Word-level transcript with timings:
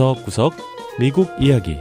구석구석 0.00 0.54
미국 0.98 1.28
이야기 1.38 1.76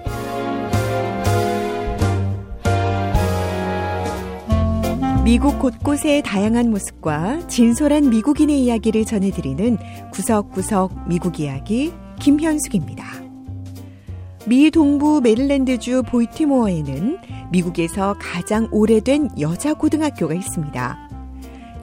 미국 5.23 5.57
곳곳의 5.59 6.23
다양한 6.23 6.69
모습과 6.69 7.47
진솔한 7.47 8.09
미국인의 8.09 8.61
이야기를 8.61 9.05
전해드리는 9.05 9.77
구석구석 10.11 11.07
미국 11.07 11.39
이야기 11.39 11.93
김현숙입니다. 12.19 13.05
미 14.47 14.69
동부 14.69 15.21
메릴랜드주 15.21 16.03
보이티모어에는 16.03 17.19
미국에서 17.53 18.17
가장 18.19 18.67
오래된 18.71 19.39
여자 19.39 19.73
고등학교가 19.73 20.33
있습니다. 20.33 21.09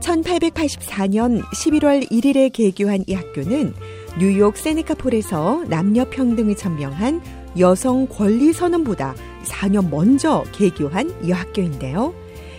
1884년 0.00 1.42
11월 1.42 2.10
1일에 2.10 2.52
개교한 2.52 3.04
이 3.06 3.14
학교는 3.14 3.72
뉴욕 4.18 4.56
세네카폴에서 4.56 5.64
남녀 5.68 6.06
평등을 6.08 6.56
천명한 6.56 7.20
여성 7.58 8.06
권리 8.06 8.54
선언보다 8.54 9.14
4년 9.44 9.90
먼저 9.90 10.42
개교한 10.52 11.14
이 11.22 11.32
학교인데요. 11.32 12.14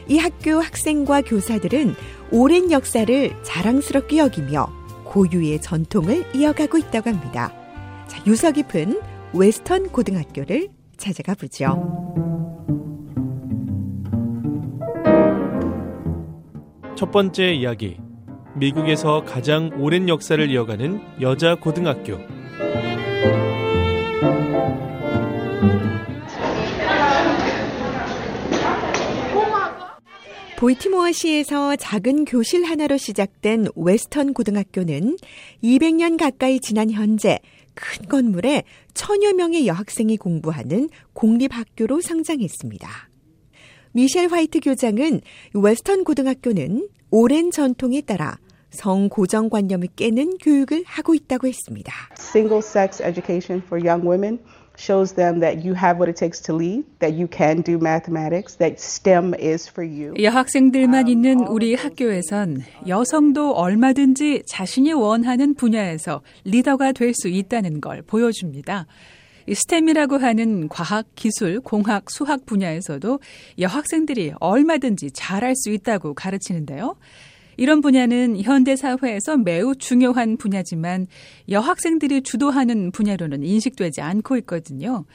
이 0.07 0.19
학교 0.19 0.59
학생과 0.59 1.21
교사들은 1.21 1.95
오랜 2.31 2.71
역사를 2.71 3.43
자랑스럽게 3.43 4.19
여기며 4.19 4.71
고유의 5.05 5.61
전통을 5.61 6.25
이어가고 6.35 6.77
있다고 6.77 7.09
합니다. 7.09 7.51
자, 8.07 8.21
유서 8.27 8.51
깊은 8.51 9.01
웨스턴 9.33 9.89
고등학교를 9.89 10.69
찾아가 10.95 11.33
보죠. 11.33 11.83
첫 16.95 17.11
번째 17.11 17.53
이야기 17.53 17.97
미국에서 18.59 19.23
가장 19.23 19.69
오랜 19.79 20.09
역사를 20.09 20.49
이어가는 20.49 21.21
여자 21.21 21.53
고등학교 21.53 22.17
보이티모어 30.57 31.11
시에서 31.11 31.75
작은 31.75 32.25
교실 32.25 32.63
하나로 32.63 32.97
시작된 32.97 33.67
웨스턴 33.75 34.33
고등학교는 34.33 35.17
200년 35.63 36.17
가까이 36.17 36.59
지난 36.59 36.89
현재 36.89 37.37
큰 37.75 38.07
건물에 38.09 38.63
천여 38.95 39.33
명의 39.33 39.67
여학생이 39.67 40.17
공부하는 40.17 40.89
공립학교로 41.13 42.01
성장했습니다. 42.01 42.89
미셸 43.91 44.31
화이트 44.31 44.61
교장은 44.61 45.21
웨스턴 45.53 46.03
고등학교는 46.03 46.89
오랜 47.11 47.51
전통에 47.51 48.01
따라 48.01 48.39
성 48.69 49.09
고정관념을 49.09 49.89
깨는 49.95 50.37
교육을 50.39 50.83
하고 50.85 51.15
있다고 51.15 51.47
했습니다. 51.47 51.93
Single 52.17 52.59
sex 52.59 53.01
education 53.01 53.61
for 53.65 53.83
young 53.85 54.07
women 54.07 54.39
shows 54.79 55.15
them 55.15 55.39
that 55.39 55.65
you 55.67 55.73
have 55.75 55.97
what 55.97 56.07
it 56.07 56.15
takes 56.19 56.39
to 56.39 56.55
lead, 56.55 56.85
that 56.99 57.17
you 57.17 57.27
can 57.31 57.63
do 57.63 57.77
mathematics, 57.81 58.57
that 58.57 58.75
STEM 58.77 59.33
is 59.39 59.67
for 59.67 59.83
you. 59.83 60.13
여학생들만 60.21 61.07
있는 61.07 61.39
우리 61.47 61.73
학교에선 61.73 62.61
여성도 62.87 63.53
얼마든지 63.53 64.43
자신이 64.47 64.93
원하는 64.93 65.55
분야에서 65.55 66.21
리더가 66.45 66.91
될 66.91 67.13
수 67.15 67.27
있다는 67.27 67.81
걸 67.81 68.03
보여줍니다. 68.03 68.85
스템이라고 69.51 70.17
하는 70.17 70.67
과학, 70.67 71.07
기술, 71.15 71.61
공학, 71.61 72.11
수학 72.11 72.45
분야에서도 72.45 73.19
여학생들이 73.57 74.33
얼마든지 74.39 75.11
잘할 75.11 75.55
수 75.55 75.71
있다고 75.71 76.13
가르치는데요. 76.13 76.97
이런 77.57 77.81
분야는 77.81 78.41
현대 78.41 78.75
사회에서 78.75 79.37
매우 79.37 79.75
중요한 79.75 80.37
분야지만 80.37 81.07
여학생들이 81.49 82.21
주도하는 82.21 82.91
분야로는 82.91 83.43
인식되지 83.43 84.01
않고 84.01 84.37
있거든요. 84.37 85.05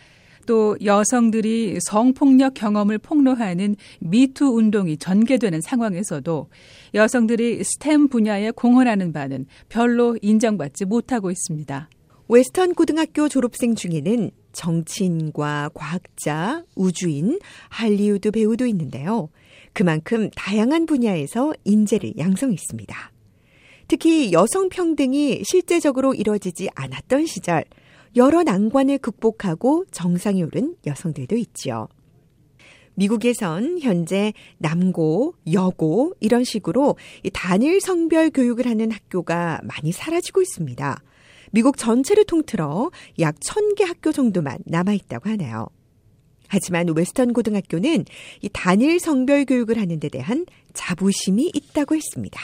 또 0.47 0.77
여성들이 0.84 1.79
성폭력 1.81 2.55
경험을 2.55 2.99
폭로하는 2.99 3.77
미투 4.00 4.47
운동이 4.47 4.97
전개되는 4.97 5.61
상황에서도 5.61 6.49
여성들이 6.94 7.62
스템 7.62 8.09
분야에 8.09 8.50
공헌하는 8.50 9.12
바는 9.12 9.47
별로 9.69 10.16
인정받지 10.21 10.84
못하고 10.84 11.31
있습니다. 11.31 11.89
웨스턴 12.28 12.75
고등학교 12.75 13.28
졸업생 13.28 13.75
중에는 13.75 14.31
정치인과 14.53 15.71
과학자, 15.75 16.65
우주인, 16.75 17.39
할리우드 17.69 18.31
배우도 18.31 18.66
있는데요. 18.66 19.28
그만큼 19.72 20.31
다양한 20.37 20.87
분야에서 20.87 21.53
인재를 21.65 22.15
양성했습니다. 22.19 23.12
특히 23.88 24.33
여성 24.33 24.69
평등이 24.69 25.43
실제적으로 25.44 26.15
이뤄지지 26.15 26.69
않았던 26.75 27.27
시절 27.27 27.65
여러 28.16 28.43
난관을 28.43 28.99
극복하고 28.99 29.84
정상에 29.91 30.43
오른 30.43 30.77
여성들도 30.87 31.37
있지요. 31.37 31.88
미국에선 32.94 33.78
현재 33.81 34.34
남고, 34.59 35.34
여고 35.53 36.12
이런 36.21 36.44
식으로 36.44 36.97
단일 37.33 37.81
성별 37.81 38.31
교육을 38.31 38.66
하는 38.66 38.91
학교가 38.91 39.60
많이 39.65 39.93
사라지고 39.93 40.43
있습니다. 40.43 41.03
미국 41.53 41.77
전체를 41.77 42.25
통틀어 42.25 42.91
약 43.21 43.37
1000개 43.41 43.84
학교 43.84 44.12
정도만 44.12 44.59
남아 44.65 44.93
있다고 44.93 45.31
하네요. 45.31 45.69
하지만 46.53 46.87
웨스턴 46.95 47.33
고등학교는 47.33 48.05
이 48.43 48.49
단일 48.53 49.01
성별 49.01 49.47
교육을 49.47 49.81
하는 49.81 49.99
데 49.99 50.11
대한 50.11 50.45
자부심이 50.75 51.51
있다고 51.55 51.95
했습니다. 51.95 52.39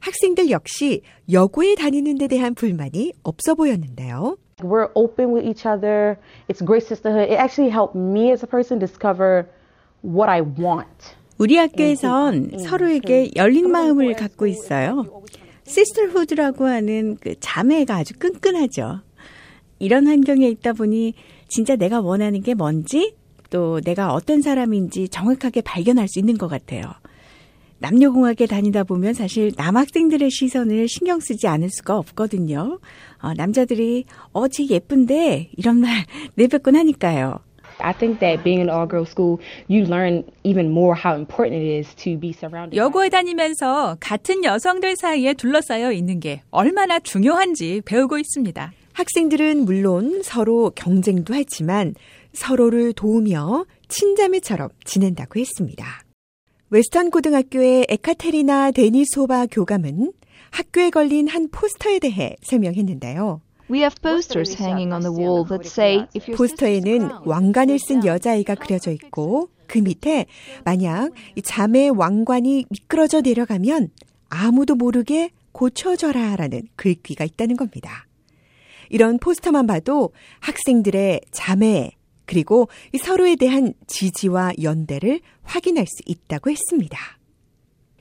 학생들 0.00 0.50
역시 0.50 1.02
여고에 1.30 1.74
다니는 1.74 2.16
데 2.16 2.26
대한 2.26 2.54
불만이 2.54 3.12
없어 3.22 3.54
보였는데요. 3.54 4.38
We're 4.62 4.88
open 4.94 5.34
with 5.34 5.46
each 5.46 5.68
other. 5.68 6.16
It's 6.48 6.64
great 6.64 6.86
sisterhood. 6.86 7.30
It 7.30 7.38
actually 7.38 7.70
helped 7.70 7.94
me 7.94 8.30
as 8.30 8.42
a 8.42 8.48
person 8.48 8.78
discover 8.78 9.44
what 10.02 10.30
I 10.30 10.40
want. 10.40 11.12
우리 11.36 11.58
학교에선 11.58 12.58
서로에게 12.58 13.32
열린 13.36 13.70
마음을 13.70 14.14
갖고 14.14 14.46
있어요. 14.46 15.04
시스터후드라고 15.64 16.64
하는 16.64 17.16
그 17.20 17.34
자매가 17.40 17.94
아주 17.94 18.14
끈끈하죠. 18.18 19.00
이런 19.80 20.06
환경에 20.06 20.48
있다 20.48 20.72
보니 20.72 21.12
진짜 21.48 21.76
내가 21.76 22.00
원하는 22.00 22.40
게 22.40 22.54
뭔지 22.54 23.16
또 23.54 23.80
내가 23.80 24.12
어떤 24.12 24.42
사람인지 24.42 25.10
정확하게 25.10 25.60
발견할 25.60 26.08
수 26.08 26.18
있는 26.18 26.36
것 26.36 26.48
같아요. 26.48 26.82
남녀공학에 27.78 28.46
다니다 28.46 28.82
보면 28.82 29.14
사실 29.14 29.52
남학생들의 29.56 30.28
시선을 30.28 30.88
신경 30.88 31.20
쓰지 31.20 31.46
않을 31.46 31.70
수가 31.70 31.96
없거든요. 31.98 32.80
어, 33.22 33.34
남자들이 33.34 34.06
어, 34.32 34.48
쟤 34.48 34.66
예쁜데 34.66 35.50
이런 35.56 35.76
말 35.76 36.04
내뱉곤 36.34 36.74
하니까요. 36.74 37.38
I 37.78 37.92
think 37.92 38.18
that 38.18 38.42
being 38.42 38.60
in 38.60 38.68
an 38.68 38.74
all-girls 38.74 39.10
school, 39.10 39.38
you 39.68 39.84
learn 39.84 40.24
even 40.42 40.70
more 40.70 40.96
how 40.96 41.16
important 41.16 41.54
it 41.54 41.78
is 41.78 41.94
to 41.94 42.18
be 42.18 42.30
surrounded. 42.30 42.76
여고에 42.76 43.08
다니면서 43.08 43.98
같은 44.00 44.42
여성들 44.42 44.96
사이에 44.96 45.34
둘러싸여 45.34 45.92
있는 45.92 46.18
게 46.18 46.42
얼마나 46.50 46.98
중요한지 46.98 47.82
배우고 47.84 48.18
있습니다. 48.18 48.72
학생들은 48.94 49.64
물론 49.64 50.22
서로 50.22 50.70
경쟁도 50.70 51.34
하지만 51.34 51.94
서로를 52.34 52.92
도우며 52.92 53.66
친자매처럼 53.88 54.68
지낸다고 54.84 55.40
했습니다. 55.40 56.04
웨스턴 56.70 57.10
고등학교의 57.10 57.86
에카테리나 57.88 58.72
데니소바 58.72 59.46
교감은 59.46 60.12
학교에 60.50 60.90
걸린 60.90 61.28
한 61.28 61.48
포스터에 61.48 61.98
대해 61.98 62.36
설명했는데요. 62.42 63.40
We 63.70 63.80
have 63.80 63.94
posters 64.02 64.60
hanging 64.60 64.92
on 64.92 65.00
the 65.00 65.14
wall 65.14 65.46
that 65.48 65.66
say 65.66 66.06
if 66.14 66.30
your 66.30 66.36
포스터에는 66.36 67.10
왕관을 67.24 67.78
쓴 67.78 68.04
여자아이가 68.04 68.56
그려져 68.56 68.90
있고 68.92 69.48
그 69.66 69.78
밑에 69.78 70.26
만약 70.64 71.12
이 71.34 71.42
자매의 71.42 71.90
왕관이 71.90 72.66
미끄러져 72.68 73.22
내려가면 73.22 73.90
아무도 74.28 74.74
모르게 74.74 75.30
고쳐줘라라는 75.52 76.62
글귀가 76.76 77.24
있다는 77.24 77.56
겁니다. 77.56 78.06
이런 78.90 79.18
포스터만 79.18 79.66
봐도 79.66 80.10
학생들의 80.40 81.22
자매 81.30 81.92
그리고 82.26 82.68
서로에 82.98 83.36
대한 83.36 83.74
지지와 83.86 84.52
연대를 84.62 85.20
확인할 85.42 85.86
수 85.86 86.02
있다고 86.06 86.50
했습니다. 86.50 86.98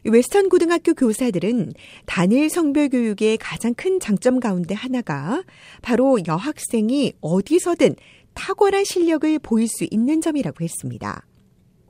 웨스턴 0.06 0.50
고등학교 0.50 0.94
교사들은 0.94 1.72
단일 2.06 2.50
성별 2.50 2.90
교육의 2.90 3.38
가장 3.38 3.74
큰 3.74 4.00
장점 4.00 4.40
가운데 4.40 4.76
하나가 4.76 5.44
바로 5.82 6.20
여학생이 6.28 7.14
어디서든 7.22 7.96
탁월한 8.34 8.84
실력을 8.84 9.40
보일 9.40 9.68
수 9.68 9.86
있는 9.90 10.20
점이라고 10.20 10.64
했습니다. 10.64 11.26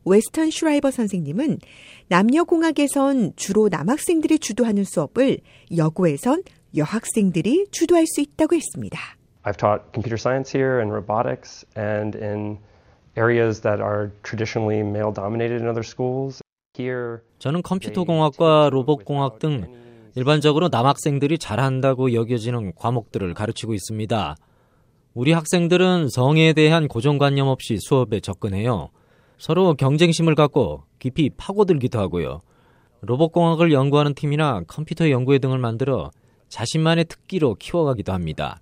웨스턴 0.06 0.52
슈라이버 0.52 0.92
선생님은 0.92 1.60
남녀공학에선 2.10 3.34
주로 3.36 3.70
남학생들이 3.70 4.40
주도하는 4.40 4.84
수업을 4.84 5.40
여고에선 5.76 6.44
여학생들이 6.76 7.68
주도할 7.72 8.06
수 8.06 8.22
있다고 8.22 8.56
했습니다. 8.56 9.00
I've 9.45 9.57
taught 9.57 9.92
computer 9.92 10.18
science 10.18 10.50
here 10.50 10.80
and 10.80 10.92
robotics 10.92 11.66
and 11.75 12.16
in 12.16 12.60
areas 13.16 13.62
that 13.62 13.81
are 13.81 14.12
traditionally 14.24 14.81
male 14.81 15.12
dominated 15.12 15.62
in 15.62 15.68
other 15.68 15.84
schools. 15.84 16.42
Here 16.78 17.22
저는 17.40 17.62
컴퓨터 17.62 18.04
공학과 18.04 18.69
로봇 18.72 19.06
공학 19.06 19.40
등 19.40 19.68
일반적으로 20.16 20.69
남학생들이 20.69 21.38
잘한다고 21.38 22.13
여겨지는 22.13 22.74
과목들을 22.75 23.34
가르치고 23.34 23.74
있습니다. 23.74 24.36
우리 25.13 25.31
학생들은 25.31 26.10
성에 26.10 26.54
대한 26.54 26.88
고정관념 26.88 27.48
없이 27.48 27.78
수업에 27.80 28.19
접근해요. 28.19 28.89
서로 29.38 29.74
경쟁심을 29.74 30.36
갖고 30.36 30.84
깊이 31.00 31.30
파고들기도 31.36 32.00
하고요. 32.00 32.42
로봇공학을 33.01 33.74
연구하는 33.74 34.13
팀이나 34.13 34.62
컴퓨터 34.68 35.10
연구회 35.10 35.39
등을 35.39 35.57
만들어 35.57 36.12
자신만의 36.48 37.06
특기로 37.06 37.56
키워가기도 37.56 38.13
합니다. 38.13 38.62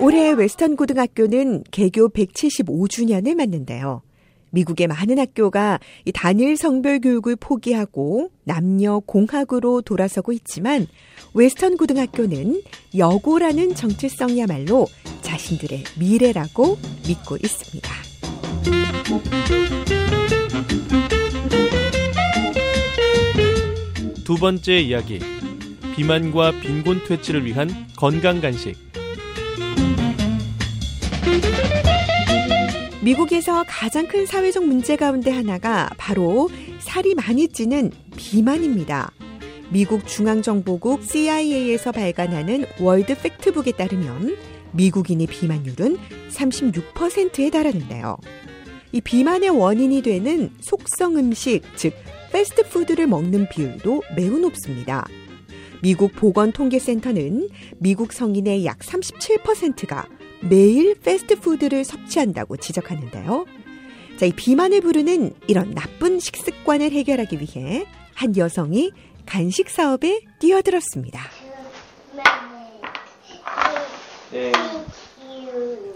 올해 0.00 0.32
웨스턴 0.32 0.76
고등학교는 0.76 1.64
개교 1.70 2.08
175주년을 2.08 3.34
맞는데요. 3.34 4.02
미국의 4.50 4.86
많은 4.86 5.18
학교가 5.18 5.80
이 6.04 6.12
단일 6.12 6.56
성별 6.56 7.00
교육을 7.00 7.36
포기하고 7.36 8.30
남녀 8.44 9.00
공학으로 9.00 9.82
돌아서고 9.82 10.32
있지만 10.32 10.86
웨스턴 11.34 11.76
고등학교는 11.76 12.62
여고라는 12.96 13.74
정체성이야말로 13.74 14.86
자신들의 15.22 15.84
미래라고 15.98 16.78
믿고 17.08 17.36
있습니다. 17.36 17.90
두 24.24 24.36
번째 24.36 24.78
이야기. 24.80 25.20
비만과 25.96 26.60
빈곤 26.60 27.04
퇴치를 27.06 27.44
위한 27.44 27.68
건강 27.96 28.40
간식. 28.40 28.74
미국에서 33.04 33.66
가장 33.68 34.08
큰 34.08 34.24
사회적 34.24 34.64
문제 34.64 34.96
가운데 34.96 35.30
하나가 35.30 35.90
바로 35.98 36.48
살이 36.78 37.14
많이 37.14 37.48
찌는 37.48 37.92
비만입니다. 38.16 39.12
미국 39.68 40.06
중앙정보국 40.06 41.02
CIA에서 41.02 41.92
발간하는 41.92 42.64
월드 42.80 43.14
팩트북에 43.14 43.72
따르면 43.72 44.38
미국인의 44.72 45.26
비만율은 45.26 45.98
36%에 46.30 47.50
달하는데요. 47.50 48.16
이 48.92 49.02
비만의 49.02 49.50
원인이 49.50 50.00
되는 50.00 50.50
속성 50.60 51.18
음식, 51.18 51.60
즉 51.76 51.92
패스트푸드를 52.32 53.06
먹는 53.06 53.50
비율도 53.50 54.00
매우 54.16 54.38
높습니다. 54.38 55.06
미국 55.82 56.12
보건통계센터는 56.12 57.50
미국 57.76 58.14
성인의 58.14 58.64
약 58.64 58.78
37%가 58.78 60.06
매일 60.48 60.94
패스트푸드를 61.00 61.84
섭취한다고 61.84 62.56
지적하는데요. 62.56 63.46
자, 64.18 64.26
이 64.26 64.32
비만을 64.32 64.80
부르는 64.80 65.32
이런 65.46 65.74
나쁜 65.74 66.20
식습관을 66.20 66.92
해결하기 66.92 67.40
위해 67.40 67.86
한 68.14 68.36
여성이 68.36 68.92
간식 69.26 69.68
사업에 69.70 70.20
뛰어들었습니다. 70.38 71.20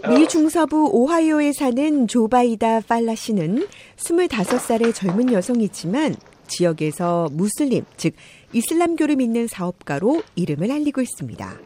미 0.09 0.27
중서부 0.27 0.89
오하이오에 0.91 1.53
사는 1.53 2.07
조바이다 2.07 2.81
팔라 2.81 3.15
씨는 3.15 3.67
25살의 3.97 4.95
젊은 4.95 5.31
여성이지만 5.31 6.15
지역에서 6.47 7.29
무슬림, 7.31 7.85
즉 7.97 8.13
이슬람교를 8.53 9.17
믿는 9.17 9.47
사업가로 9.47 10.23
이름을 10.35 10.71
알리고 10.71 11.01
있습니다. 11.01 11.59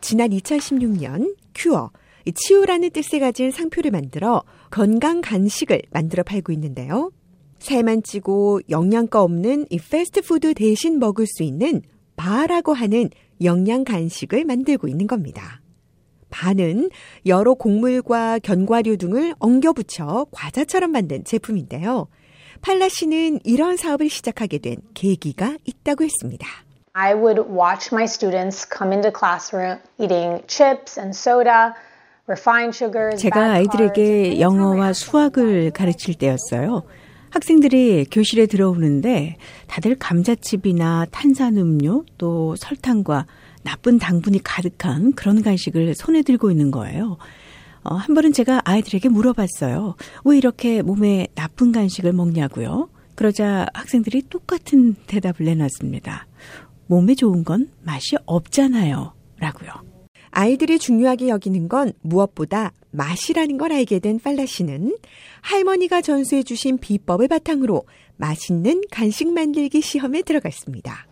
지난 0.00 0.30
2016년 0.30 1.34
큐어, 1.54 1.90
치유라는 2.32 2.90
뜻을 2.90 3.20
가진 3.20 3.50
상표를 3.50 3.90
만들어 3.90 4.42
건강 4.70 5.20
간식을 5.20 5.82
만들어 5.90 6.22
팔고 6.22 6.52
있는데요. 6.52 7.10
살만 7.58 8.02
찌고 8.02 8.62
영양가 8.70 9.22
없는 9.22 9.66
이 9.70 9.78
패스트푸드 9.78 10.54
대신 10.54 10.98
먹을 10.98 11.26
수 11.26 11.42
있는 11.42 11.82
바라고 12.16 12.72
하는 12.72 13.10
영양 13.42 13.84
간식을 13.84 14.44
만들고 14.44 14.88
있는 14.88 15.06
겁니다. 15.06 15.60
바는 16.30 16.90
여러 17.26 17.54
곡물과 17.54 18.38
견과류 18.38 18.96
등을 18.96 19.34
엉겨붙여 19.38 20.26
과자처럼 20.30 20.92
만든 20.92 21.24
제품인데요. 21.24 22.08
팔라 22.62 22.88
씨는 22.88 23.40
이런 23.44 23.76
사업을 23.76 24.08
시작하게 24.08 24.58
된 24.58 24.76
계기가 24.94 25.56
있다고 25.64 26.04
했습니다. 26.04 26.46
I 26.92 27.14
would 27.14 27.40
watch 27.48 27.90
my 27.92 28.04
students 28.04 28.66
come 28.66 28.92
into 28.92 29.12
classroom 29.12 29.78
eating 29.98 30.42
chips 30.46 30.98
and 30.98 31.16
soda. 31.16 31.74
제가 33.16 33.52
아이들에게 33.52 34.40
영어와 34.40 34.92
수학을 34.92 35.70
가르칠 35.70 36.14
때였어요. 36.14 36.82
학생들이 37.30 38.06
교실에 38.10 38.46
들어오는데 38.46 39.36
다들 39.68 39.96
감자칩이나 39.96 41.06
탄산음료 41.10 42.04
또 42.18 42.56
설탕과 42.56 43.26
나쁜 43.62 43.98
당분이 43.98 44.42
가득한 44.42 45.12
그런 45.12 45.42
간식을 45.42 45.94
손에 45.94 46.22
들고 46.22 46.50
있는 46.50 46.70
거예요. 46.70 47.18
어, 47.82 47.94
한 47.94 48.14
번은 48.14 48.32
제가 48.32 48.62
아이들에게 48.64 49.08
물어봤어요. 49.08 49.94
왜 50.24 50.36
이렇게 50.36 50.82
몸에 50.82 51.28
나쁜 51.34 51.72
간식을 51.72 52.12
먹냐고요? 52.12 52.88
그러자 53.14 53.66
학생들이 53.74 54.22
똑같은 54.28 54.94
대답을 55.06 55.46
내놨습니다. 55.46 56.26
몸에 56.86 57.14
좋은 57.14 57.44
건 57.44 57.68
맛이 57.82 58.16
없잖아요. 58.26 59.12
라고요. 59.38 59.89
아이들이 60.30 60.78
중요하게 60.78 61.28
여기는 61.28 61.68
건 61.68 61.92
무엇보다 62.02 62.72
맛이라는 62.92 63.58
걸 63.58 63.72
알게 63.72 63.98
된 63.98 64.18
팔라 64.18 64.46
씨는 64.46 64.96
할머니가 65.42 66.02
전수해 66.02 66.42
주신 66.42 66.78
비법을 66.78 67.28
바탕으로 67.28 67.84
맛있는 68.16 68.82
간식 68.90 69.32
만들기 69.32 69.80
시험에 69.80 70.22
들어갔습니다. 70.22 71.06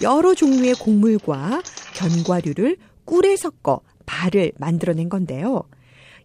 여러 0.00 0.34
종류의 0.34 0.74
곡물과 0.74 1.62
견과류를 1.94 2.76
꿀에 3.04 3.36
섞어 3.36 3.80
발을 4.06 4.52
만들어낸 4.56 5.08
건데요. 5.08 5.64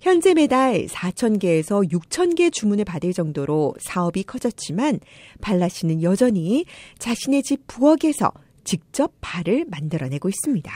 현재 0.03 0.33
매달 0.33 0.85
4,000개에서 0.87 1.89
6,000개 1.89 2.51
주문을 2.51 2.83
받을 2.83 3.13
정도로 3.13 3.73
사업이 3.79 4.23
커졌지만 4.23 4.99
발라 5.39 5.69
씨는 5.69 6.03
여전히 6.03 6.65
자신의 6.99 7.41
집 7.43 7.65
부엌에서 7.67 8.33
직접 8.65 9.13
발을 9.21 9.63
만들어내고 9.69 10.27
있습니다. 10.27 10.73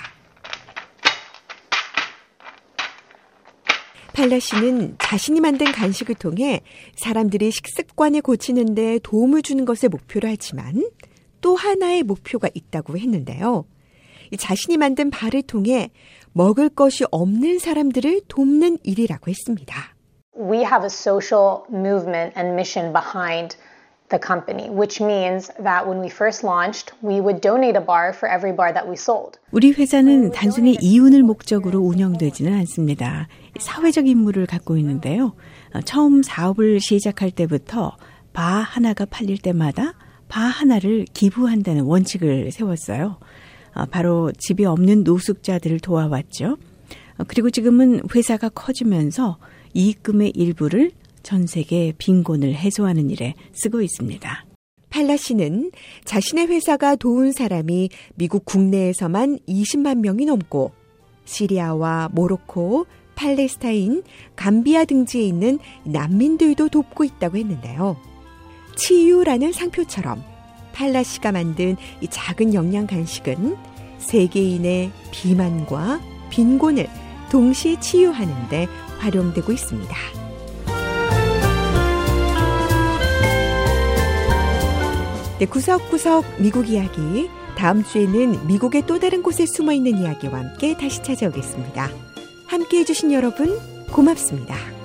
팔라 4.13 4.39
씨는 4.39 4.95
자신이 4.97 5.41
만든 5.41 5.73
간식을 5.73 6.15
통해 6.15 6.61
사람들이 6.95 7.51
식습관을 7.51 8.21
고치는 8.21 8.75
데 8.75 8.97
도움을 9.03 9.41
주는 9.41 9.65
것을 9.65 9.89
목표로 9.89 10.29
하지만 10.29 10.89
또 11.41 11.57
하나의 11.57 12.03
목표가 12.03 12.47
있다고 12.53 12.97
했는데요. 12.97 13.65
자신이 14.37 14.77
만든 14.77 15.09
발을 15.09 15.41
통해 15.41 15.89
먹을 16.33 16.69
것이 16.69 17.05
없는 17.11 17.59
사람들을 17.59 18.21
돕는 18.27 18.79
일이라고 18.83 19.29
했습니다. 19.29 19.95
We 20.39 20.59
have 20.59 20.83
a 20.83 20.89
social 20.89 21.63
movement 21.71 22.37
and 22.37 22.53
mission 22.53 22.93
behind 22.93 23.57
the 24.09 24.19
company, 24.23 24.69
which 24.69 25.03
means 25.03 25.51
that 25.61 25.85
when 25.87 25.99
we 25.99 26.09
first 26.09 26.45
launched, 26.45 26.93
we 27.03 27.19
would 27.19 27.41
donate 27.41 27.75
a 27.75 27.83
bar 27.83 28.13
for 28.15 28.29
every 28.31 28.55
bar 28.55 28.71
that 28.73 28.87
we 28.87 28.93
sold. 28.93 29.39
우리 29.51 29.71
회사는 29.71 30.31
단순히 30.31 30.77
이윤을 30.79 31.23
목적으로 31.23 31.79
운영되지는 31.79 32.53
않습니다. 32.59 33.27
사회적 33.59 34.07
임무를 34.07 34.45
갖고 34.45 34.77
있는데요. 34.77 35.33
처음 35.85 36.23
사업을 36.23 36.79
시작할 36.79 37.31
때부터 37.31 37.97
바 38.31 38.43
하나가 38.43 39.05
팔릴 39.05 39.39
때마다 39.39 39.93
바 40.29 40.41
하나를 40.41 41.05
기부한다는 41.13 41.83
원칙을 41.83 42.51
세웠어요. 42.51 43.17
바로 43.85 44.31
집이 44.37 44.65
없는 44.65 45.03
노숙자들을 45.03 45.79
도와왔죠. 45.79 46.57
그리고 47.27 47.49
지금은 47.49 48.01
회사가 48.13 48.49
커지면서 48.49 49.37
이익금의 49.73 50.31
일부를 50.35 50.91
전 51.23 51.45
세계 51.45 51.93
빈곤을 51.97 52.53
해소하는 52.55 53.09
일에 53.09 53.33
쓰고 53.53 53.81
있습니다. 53.81 54.45
팔라 54.89 55.17
씨는 55.17 55.71
자신의 56.05 56.47
회사가 56.47 56.95
도운 56.95 57.31
사람이 57.31 57.89
미국 58.15 58.45
국내에서만 58.45 59.39
20만 59.47 59.99
명이 59.99 60.25
넘고 60.25 60.71
시리아와 61.25 62.09
모로코, 62.13 62.85
팔레스타인, 63.15 64.03
감비아 64.35 64.85
등지에 64.85 65.23
있는 65.23 65.59
난민들도 65.83 66.69
돕고 66.69 67.03
있다고 67.03 67.37
했는데요. 67.37 67.97
치유라는 68.75 69.51
상표처럼 69.51 70.23
팔라 70.77 71.01
씨가 71.01 71.31
만든 71.31 71.75
이 72.01 72.07
작은 72.07 72.53
영양 72.53 72.85
간식은 72.85 73.57
세계인의 73.97 74.91
비만과 75.11 75.99
빈곤을 76.29 76.87
동시에 77.31 77.79
치유하는데 77.79 78.67
활용되고 78.99 79.51
있습니다. 79.51 79.95
네, 85.39 85.45
구석구석 85.45 86.41
미국 86.41 86.69
이야기. 86.69 87.27
다음 87.57 87.83
주에는 87.83 88.45
미국의 88.45 88.83
또 88.85 88.99
다른 88.99 89.23
곳에 89.23 89.47
숨어 89.47 89.71
있는 89.73 89.97
이야기와 89.97 90.37
함께 90.37 90.77
다시 90.77 91.01
찾아오겠습니다. 91.01 91.89
함께 92.45 92.79
해주신 92.79 93.11
여러분, 93.11 93.57
고맙습니다. 93.91 94.76